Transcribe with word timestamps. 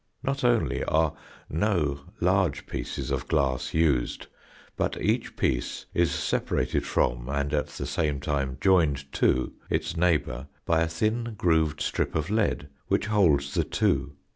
Not 0.23 0.43
only 0.43 0.83
are 0.85 1.13
no 1.47 1.99
large 2.19 2.65
pieces 2.65 3.11
of 3.11 3.27
glass 3.27 3.75
used, 3.75 4.25
but 4.75 4.99
each 4.99 5.35
piece 5.37 5.85
is 5.93 6.09
separated 6.09 6.87
from 6.87 7.29
and 7.29 7.53
at 7.53 7.67
the 7.67 7.85
same 7.85 8.19
time 8.19 8.57
joined 8.59 9.11
to 9.13 9.53
its 9.69 9.95
neighbour 9.95 10.47
by 10.65 10.81
a 10.81 10.87
thin 10.87 11.35
grooved 11.37 11.81
strip 11.81 12.15
of 12.15 12.31
lead 12.31 12.67
which 12.87 13.05
holds 13.13 13.53
the 13.53 13.63
two. 13.63 14.13